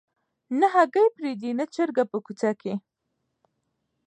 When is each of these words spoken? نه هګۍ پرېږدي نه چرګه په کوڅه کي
نه 0.59 0.67
هګۍ 0.75 1.07
پرېږدي 1.15 1.51
نه 1.59 1.65
چرګه 1.73 2.03
په 2.11 2.17
کوڅه 2.25 2.51
کي 2.61 2.73